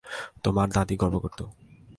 [0.43, 1.43] তোমার দাদী গর্ব করতো।